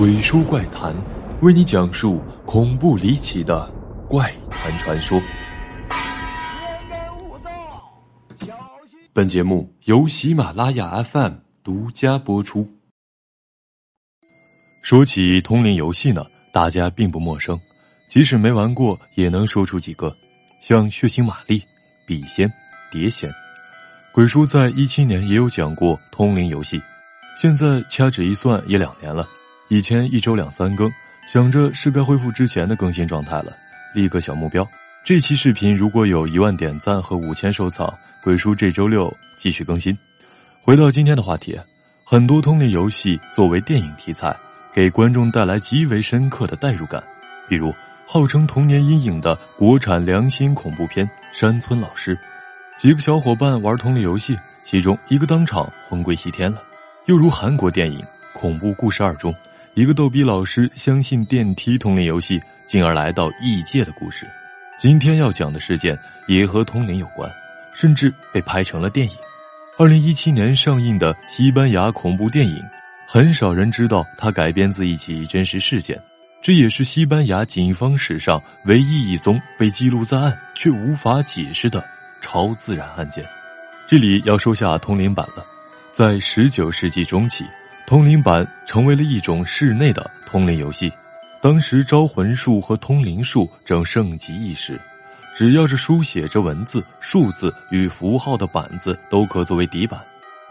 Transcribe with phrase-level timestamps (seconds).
[0.00, 0.96] 鬼说怪谈，
[1.42, 3.70] 为你讲述恐怖离奇的
[4.08, 5.20] 怪谈传说。
[9.12, 12.66] 本节目由喜马拉雅 FM 独家播出。
[14.80, 17.60] 说起通灵游戏呢，大家并不陌生，
[18.08, 20.16] 即使没玩过，也能说出几个，
[20.62, 21.62] 像血腥玛丽、
[22.06, 22.50] 笔仙、
[22.90, 23.30] 碟仙。
[24.14, 26.80] 鬼叔在一七年也有讲过通灵游戏，
[27.36, 29.28] 现在掐指一算也两年了。
[29.70, 30.92] 以前一周两三更，
[31.28, 33.56] 想着是该恢复之前的更新状态了，
[33.94, 34.68] 立个小目标。
[35.04, 39.96] 这期视频如果有一万点赞和五千收藏，鬼叔这周六继续更新。
[40.60, 41.56] 回到今天的话题，
[42.04, 44.36] 很多通灵游戏作为电影题材，
[44.74, 47.00] 给观众带来极为深刻的代入感。
[47.48, 47.72] 比如
[48.08, 52.16] 号称童年阴影的国产良心恐怖片《山村老师》，
[52.76, 56.60] 几个小伙伴玩通灵游戏，其中一个当场魂归西天了。
[57.06, 58.00] 又如韩国电影
[58.32, 59.32] 《恐怖故事二》中。
[59.80, 64.26] 一个逗逼老师相信电梯通灵游戏，进而来到异界的故事。
[64.78, 67.32] 今天要讲的事件也和通灵有关，
[67.74, 69.16] 甚至被拍成了电影。
[69.78, 72.62] 二零一七年上映的西班牙恐怖电影，
[73.08, 75.98] 很少人知道它改编自一起真实事件，
[76.42, 81.82] 这也是西班牙警方史上唯一一宗被记录在案却无法解释的
[82.20, 83.24] 超自然案件。
[83.88, 85.42] 这里要说下通灵版了，
[85.90, 87.46] 在十九世纪中期。
[87.90, 90.92] 通灵板成为了一种室内的通灵游戏，
[91.40, 94.78] 当时招魂术和通灵术正盛极一时，
[95.34, 100.00] 只要是书写着文字、数字与符号的板子都可作为底板，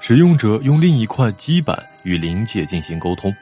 [0.02, 3.34] 使用者用另一块基板与灵界进行沟通。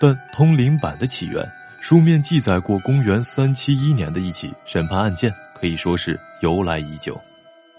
[0.00, 1.48] 但通灵板的起源，
[1.80, 7.16] 书面记载过公元三七一年的一起审判案件，可以说是由来已久。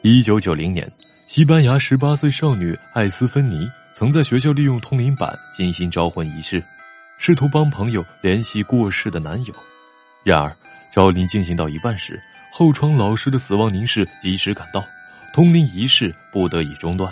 [0.01, 0.89] 一九九零年，
[1.27, 3.69] 西班牙十八岁少女艾斯芬妮。
[3.97, 6.63] 曾在学校利用通灵板进行招魂仪式，
[7.17, 9.53] 试图帮朋友联系过世的男友。
[10.23, 10.55] 然而，
[10.93, 12.21] 招灵进行到一半时，
[12.53, 14.85] 后窗老师的死亡凝视及时赶到，
[15.33, 17.11] 通灵仪式不得已中断。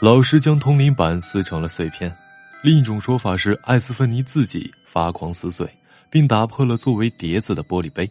[0.00, 2.10] 老师将通灵板撕成了碎片。
[2.62, 5.68] 另一种说法是，艾斯芬妮自己发狂撕碎，
[6.10, 8.10] 并打破了作为碟子的玻璃杯。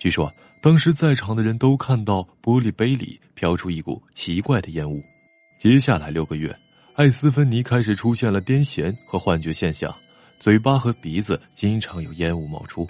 [0.00, 0.28] 据说，
[0.60, 5.00] 当时在场的人都看到玻璃杯里飘出一股奇怪的烟雾。
[5.60, 6.52] 接下来六个月。
[6.96, 9.94] 艾斯芬妮开始出现了癫痫和幻觉现象，
[10.38, 12.86] 嘴巴和鼻子经常有烟雾冒出。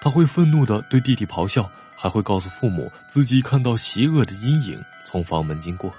[0.00, 5.92] 他会愤怒地对弟弟咆哮，还会告诉父母自己看到邪恶的阴影从房门经过。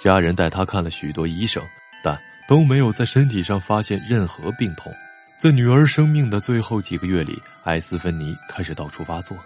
[0.00, 1.62] 家人带他看了许多医生，
[2.02, 2.18] 但
[2.48, 4.92] 都没有在身体上发现任何病痛。
[5.38, 9.36] 在女儿生命的最后几个月里，艾斯芬妮开始到处发作。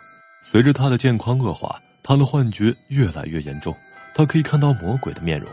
[0.43, 3.75] 随着她的健康恶化，她的幻觉越来越严重，
[4.15, 5.51] 她可以看到魔鬼的面容。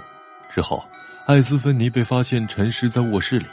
[0.53, 0.85] 之后。
[1.25, 3.47] 艾斯芬妮被发现沉尸在卧室里，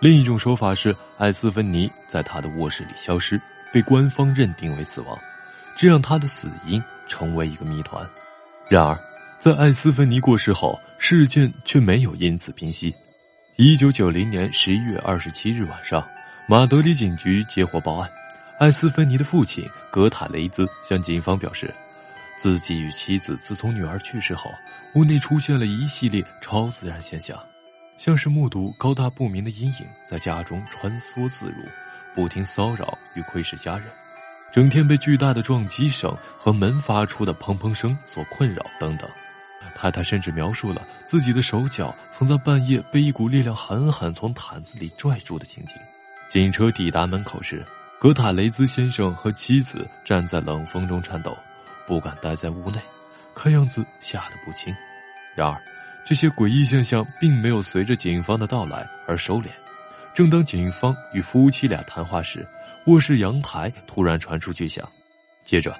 [0.00, 3.40] 另一种说法是艾斯芬妮在他的卧室里消失，
[3.72, 5.16] 被官方认定为死亡，
[5.76, 8.04] 这让他的死因成为一个谜团。
[8.68, 8.98] 然而，
[9.38, 12.92] 在艾斯芬妮过世后，事件却没有因此平息。
[13.54, 16.04] 一九九零年十一月二十七日晚上，
[16.48, 18.10] 马德里警局接获报案，
[18.58, 21.72] 艾斯芬妮的父亲格塔雷兹向警方表示，
[22.36, 24.50] 自己与妻子自从女儿去世后。
[24.94, 27.38] 屋内出现了一系列超自然现象，
[27.98, 31.62] 像是目睹高大不明的阴影在家中穿梭自如，
[32.14, 33.84] 不停骚扰与窥视家人，
[34.50, 39.08] 整天被巨大的撞击声和门发出的砰砰声所困扰等等。
[39.76, 45.76] 太太甚至描述了自己的手脚曾在半夜被一股力量狠狠从毯子里拽住的情景。
[46.30, 47.64] 警车抵达门口时，
[48.00, 51.36] 格塔雷兹先生和妻子站在冷风中颤抖，
[51.86, 52.78] 不敢待在屋内。
[53.38, 54.74] 看样子吓得不轻，
[55.36, 55.62] 然而，
[56.04, 59.46] 这些诡异现象并没有随着警方的到来而收敛。
[60.12, 62.44] 正当警方与夫妻俩谈话时，
[62.86, 64.84] 卧室阳台突然传出巨响，
[65.44, 65.72] 接着，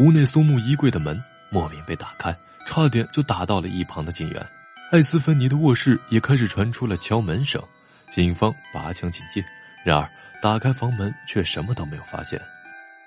[0.00, 2.36] 屋内松木衣柜的门莫名被打开，
[2.66, 4.44] 差点就打到了一旁的警员。
[4.90, 7.62] 艾斯芬妮的卧室也开始传出了敲门声，
[8.10, 9.40] 警方拔枪警戒，
[9.84, 10.10] 然而
[10.42, 12.40] 打开房门却什么都没有发现。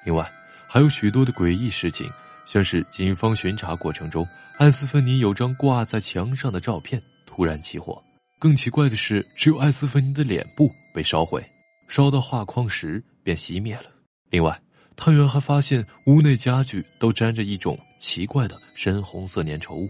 [0.05, 0.25] 另外，
[0.65, 2.09] 还有许多的诡异事情。
[2.47, 4.25] 像是警方巡查过程中，
[4.57, 8.01] 艾斯芬尼有张挂在墙上的照片突然起火。
[8.39, 11.45] 更奇怪的是，只有艾斯芬尼的脸部被烧毁，
[11.87, 13.85] 烧到画框时便熄灭了。
[14.29, 14.59] 另外，
[14.95, 19.89] 探员还发现屋内家具都沾着一种奇怪的深红色粘稠物，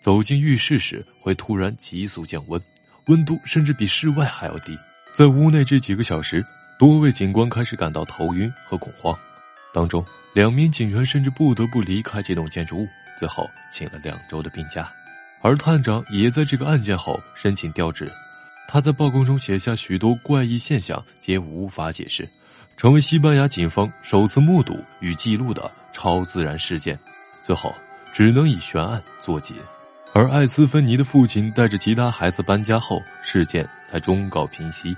[0.00, 2.60] 走进浴室时会突然急速降温，
[3.06, 4.76] 温度甚至比室外还要低。
[5.14, 6.44] 在屋内这几个小时，
[6.78, 9.16] 多位警官开始感到头晕和恐慌，
[9.72, 10.04] 当中。
[10.34, 12.88] 两名警员甚至不得不离开这栋建筑物，
[13.18, 14.90] 最后请了两周的病假。
[15.42, 18.10] 而探长也在这个案件后申请调职。
[18.66, 22.26] 他在报告中写下许多怪异现象，皆无法解释，
[22.78, 26.98] 成为西班牙警方首次目睹与记录的超自然事件，
[27.42, 27.74] 最后
[28.14, 29.54] 只能以悬案作结。
[30.14, 34.96] 而艾斯芬尼的父亲带着其他孩子搬家后，事件才终告平息。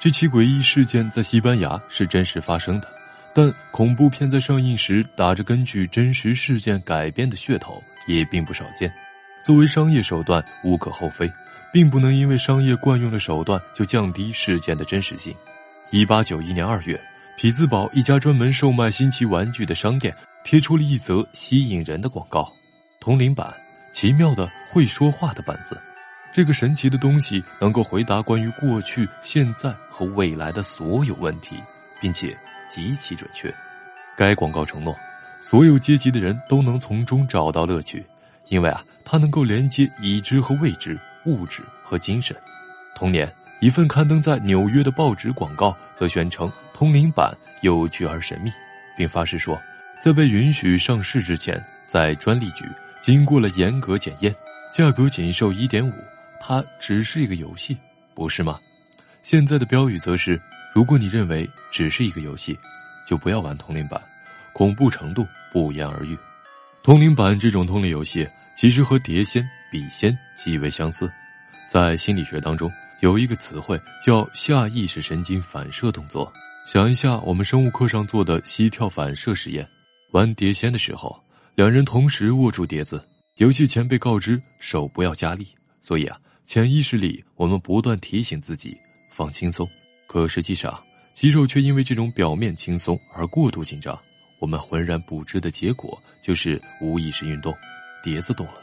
[0.00, 2.88] 这起诡异事件在西班牙是真实发生的，
[3.34, 8.92] 但恐怖片在上映时打着根据真实事件改编的噱头也并不少见。
[9.44, 11.30] 作为商业手段无可厚非，
[11.72, 15.34] 并不能因为商业惯用的手段就降低事件的真实性。
[15.90, 17.00] 一八九一年二月。
[17.34, 20.14] 匹兹堡一家专门售卖新奇玩具的商店
[20.44, 22.52] 贴出了一则吸引人的广告：
[23.00, 23.52] 铜铃板，
[23.90, 25.80] 奇妙的会说话的板子。
[26.30, 31.56] 这个神奇的东西能够回答关于过去、现在和未来的所有问题，
[32.02, 32.36] 并且
[32.68, 33.50] 极其准确。
[34.14, 34.94] 该广告承诺，
[35.40, 38.04] 所有阶级的人都能从中找到乐趣，
[38.48, 42.36] 因为啊，它能够连接已知和未知、物质和精神。
[42.94, 43.32] 同年。
[43.60, 48.50] 一份刊登在纽约的报纸广告则宣称通灵板有趣而神秘，
[48.96, 49.56] 并发誓说，
[50.02, 52.64] 在被允许上市之前，在专利局
[53.00, 54.34] 经过了严格检验，
[54.74, 55.92] 价格仅售一点五，
[56.40, 57.76] 它只是一个游戏，
[58.16, 58.58] 不是吗？
[59.22, 60.40] 现在的标语则是：
[60.74, 62.58] 如果你认为只是一个游戏，
[63.06, 64.00] 就不要玩通灵版，
[64.52, 66.18] 恐怖程度不言而喻。
[66.82, 71.10] 通灵版这种通灵游戏其实和碟仙、笔仙极为相似，
[71.70, 72.70] 在心理学当中。
[73.00, 76.32] 有一个词汇叫下意识神经反射动作。
[76.66, 79.66] 想一下，我们生物课上做的膝跳反射实验，
[80.12, 81.16] 玩碟仙的时候，
[81.56, 83.04] 两人同时握住碟子，
[83.38, 85.48] 游戏前被告知手不要加力，
[85.80, 88.76] 所以啊，潜意识里我们不断提醒自己
[89.12, 89.68] 放轻松，
[90.08, 90.82] 可实际上
[91.14, 93.96] 肌肉却因为这种表面轻松而过度紧张，
[94.38, 97.54] 我们浑然不知的结果就是无意识运动，
[98.02, 98.54] 碟子动了，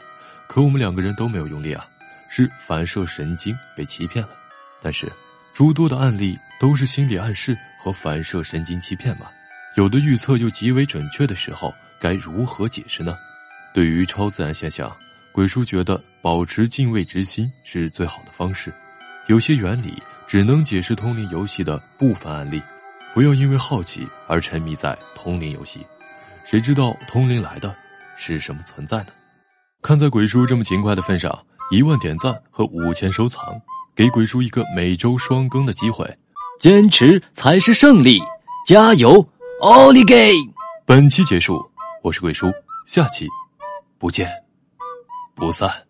[0.48, 1.88] 可我们两个人都没有用力啊。
[2.32, 4.30] 是反射神经被欺骗了，
[4.80, 5.10] 但是
[5.52, 9.26] 诸多的案例都是心理暗示和反射神经欺骗吗？
[9.76, 13.18] 有的预测又极为准确的时候，该如何解释呢？
[13.74, 14.96] 对于超自然现象，
[15.32, 18.72] 鬼叔觉得保持敬畏之心是最好的方式。
[19.26, 20.00] 有些原理
[20.30, 22.62] 只能解释通灵游戏的部分案例，
[23.12, 25.84] 不要因为好奇而沉迷在通灵游戏。
[26.44, 27.74] 谁知道通灵来的
[28.16, 29.06] 是什么存在呢？
[29.82, 31.36] 看在鬼叔这么勤快的份上。
[31.72, 33.60] 一万点赞和五千收藏，
[33.92, 36.08] 给鬼叔一个每周双更的机会。
[36.60, 38.22] 坚持才是胜利，
[38.64, 39.28] 加油，
[39.62, 40.32] 奥利给！
[40.86, 41.60] 本期结束，
[42.04, 42.52] 我是鬼叔，
[42.86, 43.26] 下期
[43.98, 44.30] 不见
[45.34, 45.88] 不散。